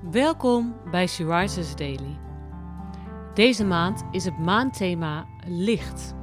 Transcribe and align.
Welkom 0.00 0.90
bij 0.90 1.06
She 1.06 1.24
Rises 1.24 1.76
Daily. 1.76 2.18
Deze 3.34 3.64
maand 3.64 4.02
is 4.10 4.24
het 4.24 4.38
maandthema 4.38 5.26
licht. 5.46 6.14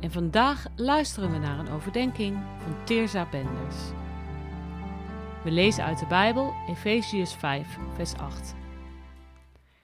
En 0.00 0.10
vandaag 0.10 0.66
luisteren 0.76 1.30
we 1.30 1.38
naar 1.38 1.58
een 1.58 1.68
overdenking 1.68 2.38
van 2.62 2.84
Teerza 2.84 3.28
Benders. 3.30 3.76
We 5.44 5.50
lezen 5.50 5.84
uit 5.84 5.98
de 5.98 6.06
Bijbel 6.06 6.52
Efeziërs 6.68 7.34
5, 7.34 7.78
vers 7.94 8.14
8. 8.14 8.54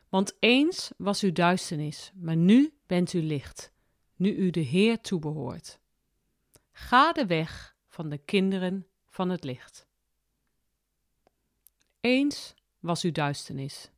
Want 0.08 0.36
eens 0.38 0.90
was 0.96 1.24
u 1.24 1.32
duisternis, 1.32 2.12
maar 2.14 2.36
nu 2.36 2.74
bent 2.86 3.12
u 3.12 3.22
licht, 3.22 3.72
nu 4.16 4.34
u 4.34 4.50
de 4.50 4.60
Heer 4.60 5.00
toebehoort. 5.00 5.78
Ga 6.72 7.12
de 7.12 7.26
weg 7.26 7.76
van 7.88 8.08
de 8.08 8.18
kinderen 8.18 8.86
van 9.06 9.28
het 9.28 9.44
licht. 9.44 9.86
Eens 12.00 12.54
was 12.80 13.02
uw 13.02 13.12
duisternis. 13.12 13.90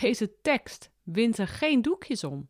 Deze 0.00 0.40
tekst 0.40 0.90
wint 1.02 1.38
er 1.38 1.48
geen 1.48 1.82
doekjes 1.82 2.24
om. 2.24 2.48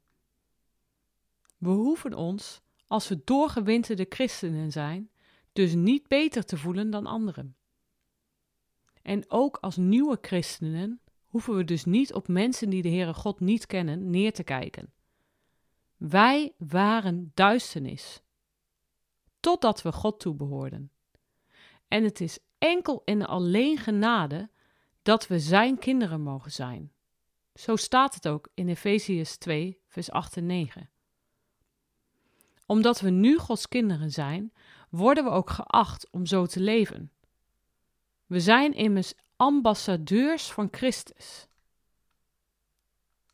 We 1.59 1.70
hoeven 1.70 2.15
ons, 2.15 2.61
als 2.87 3.09
we 3.09 3.20
doorgewinterde 3.25 4.06
christenen 4.09 4.73
zijn, 4.73 5.11
dus 5.52 5.75
niet 5.75 6.09
beter 6.09 6.45
te 6.45 6.56
voelen 6.56 6.91
dan 6.91 7.06
anderen. 7.06 7.56
En 9.02 9.30
ook 9.30 9.56
als 9.56 9.77
nieuwe 9.77 10.19
christenen 10.20 11.01
hoeven 11.27 11.56
we 11.56 11.64
dus 11.64 11.84
niet 11.84 12.12
op 12.12 12.28
mensen 12.28 12.70
die 12.70 12.83
de 12.83 12.89
Heere 12.89 13.14
God 13.14 13.41
niet 13.41 13.66
kennen 13.66 14.11
neer 14.11 14.33
te 14.33 14.42
kijken. 14.42 14.92
Wij 15.97 16.55
waren 16.59 17.30
duisternis, 17.34 18.23
totdat 19.41 19.83
we 19.83 19.92
God 19.92 20.20
toebehoorden. 20.20 20.91
En 21.89 22.05
het 22.05 22.20
is 22.20 22.39
enkel 22.59 23.03
en 23.05 23.27
alleen 23.27 23.78
genade 23.78 24.51
dat 25.04 25.26
we 25.26 25.38
Zijn 25.38 25.78
kinderen 25.78 26.20
mogen 26.20 26.52
zijn. 26.52 26.92
Zo 27.54 27.76
staat 27.76 28.14
het 28.14 28.28
ook 28.28 28.48
in 28.54 28.68
Efeziërs 28.68 29.36
2, 29.36 29.80
vers 29.88 30.11
8 30.11 30.36
en 30.36 30.46
9. 30.46 30.91
Omdat 32.66 33.00
we 33.00 33.11
nu 33.11 33.38
Gods 33.38 33.69
kinderen 33.69 34.11
zijn, 34.11 34.52
worden 34.91 35.24
we 35.24 35.30
ook 35.30 35.50
geacht 35.50 36.11
om 36.11 36.27
zo 36.27 36.46
te 36.46 36.61
leven. 36.61 37.12
We 38.27 38.41
zijn 38.41 38.72
immers 38.72 39.14
ambassadeurs 39.36 40.52
van 40.52 40.69
Christus. 40.70 41.46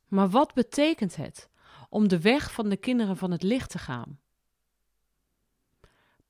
Maar 0.09 0.29
wat 0.29 0.55
betekent 0.55 1.17
het 1.17 1.49
om 1.89 2.09
de 2.09 2.21
weg 2.21 2.53
van 2.53 2.69
de 2.69 2.77
kinderen 2.77 3.17
van 3.17 3.31
het 3.31 3.43
licht 3.43 3.71
te 3.71 3.79
gaan? 3.79 4.21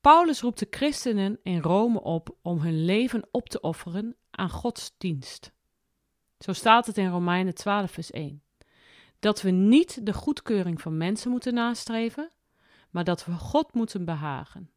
Paulus 0.01 0.41
roept 0.41 0.59
de 0.59 0.67
christenen 0.69 1.39
in 1.43 1.61
Rome 1.61 2.01
op 2.01 2.35
om 2.41 2.59
hun 2.59 2.85
leven 2.85 3.27
op 3.31 3.49
te 3.49 3.59
offeren 3.59 4.15
aan 4.31 4.49
Gods 4.49 4.93
dienst. 4.97 5.51
Zo 6.39 6.53
staat 6.53 6.85
het 6.85 6.97
in 6.97 7.09
Romeinen 7.09 7.53
12, 7.53 7.91
vers 7.91 8.11
1. 8.11 8.43
Dat 9.19 9.41
we 9.41 9.49
niet 9.49 10.05
de 10.05 10.13
goedkeuring 10.13 10.81
van 10.81 10.97
mensen 10.97 11.31
moeten 11.31 11.53
nastreven, 11.53 12.31
maar 12.89 13.03
dat 13.03 13.25
we 13.25 13.31
God 13.31 13.73
moeten 13.73 14.05
behagen. 14.05 14.71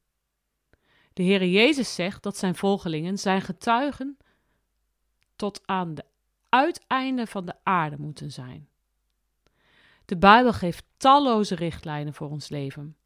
De 1.12 1.22
Heere 1.22 1.50
Jezus 1.50 1.94
zegt 1.94 2.22
dat 2.22 2.36
zijn 2.36 2.54
volgelingen 2.54 3.18
zijn 3.18 3.40
getuigen 3.40 4.16
tot 5.36 5.60
aan 5.64 5.94
de 5.94 6.04
uiteinde 6.48 7.26
van 7.26 7.44
de 7.44 7.54
aarde 7.62 7.96
moeten 7.98 8.32
zijn. 8.32 8.68
De 10.04 10.16
Bijbel 10.16 10.52
geeft 10.52 10.84
talloze 10.96 11.54
richtlijnen 11.54 12.14
voor 12.14 12.30
ons 12.30 12.48
leven. 12.48 12.96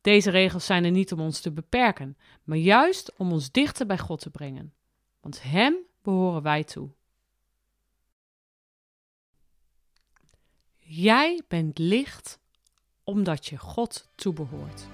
Deze 0.00 0.30
regels 0.30 0.66
zijn 0.66 0.84
er 0.84 0.90
niet 0.90 1.12
om 1.12 1.20
ons 1.20 1.40
te 1.40 1.50
beperken, 1.50 2.16
maar 2.44 2.56
juist 2.56 3.16
om 3.16 3.32
ons 3.32 3.50
dichter 3.50 3.86
bij 3.86 3.98
God 3.98 4.20
te 4.20 4.30
brengen. 4.30 4.72
Want 5.20 5.42
Hem 5.42 5.76
behoren 6.02 6.42
wij 6.42 6.64
toe. 6.64 6.90
Jij 10.78 11.42
bent 11.48 11.78
licht 11.78 12.38
omdat 13.04 13.46
je 13.46 13.58
God 13.58 14.10
toebehoort. 14.14 14.86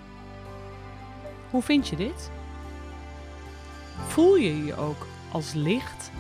Hoe 1.50 1.62
vind 1.62 1.88
je 1.88 1.97
dit? 1.97 2.31
Voel 4.09 4.36
je 4.36 4.65
je 4.65 4.75
ook 4.75 5.06
als 5.32 5.53
licht 5.53 6.10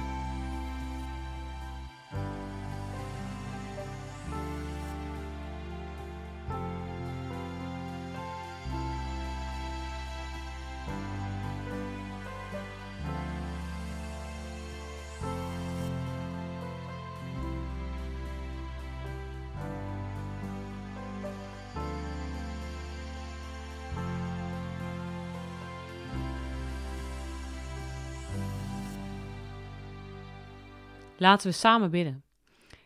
Laten 31.16 31.46
we 31.50 31.52
samen 31.52 31.90
bidden. 31.90 32.24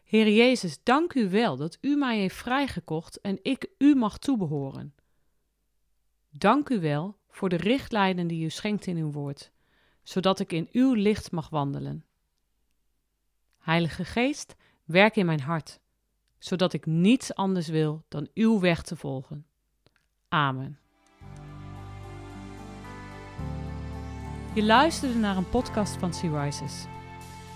Heer 0.04 0.28
Jezus, 0.28 0.82
dank 0.82 1.14
u 1.14 1.30
wel 1.30 1.56
dat 1.56 1.78
u 1.80 1.96
mij 1.96 2.18
heeft 2.18 2.36
vrijgekocht 2.36 3.20
en 3.20 3.38
ik 3.42 3.70
u 3.78 3.94
mag 3.94 4.18
toebehoren. 4.18 4.94
Dank 6.30 6.68
u 6.68 6.80
wel 6.80 7.16
voor 7.28 7.48
de 7.48 7.56
richtlijnen 7.56 8.26
die 8.26 8.44
u 8.44 8.50
schenkt 8.50 8.86
in 8.86 8.96
uw 8.96 9.10
woord, 9.10 9.50
zodat 10.02 10.40
ik 10.40 10.52
in 10.52 10.68
uw 10.72 10.92
licht 10.92 11.32
mag 11.32 11.48
wandelen. 11.48 12.04
Heilige 13.58 14.04
Geest, 14.04 14.54
werk 14.84 15.16
in 15.16 15.26
mijn 15.26 15.40
hart, 15.40 15.80
zodat 16.38 16.72
ik 16.72 16.86
niets 16.86 17.34
anders 17.34 17.68
wil 17.68 18.04
dan 18.08 18.28
uw 18.34 18.60
weg 18.60 18.82
te 18.82 18.96
volgen. 18.96 19.46
Amen. 20.28 20.78
Je 24.54 24.62
luisterde 24.62 25.18
naar 25.18 25.36
een 25.36 25.48
podcast 25.48 25.96
van 25.96 26.14
Sea 26.14 26.44
Rises. 26.44 26.86